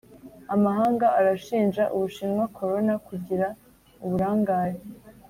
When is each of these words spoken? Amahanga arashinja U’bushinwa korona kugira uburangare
Amahanga 0.55 1.05
arashinja 1.19 1.83
U’bushinwa 1.95 2.43
korona 2.57 2.93
kugira 3.07 3.47
uburangare 4.05 4.77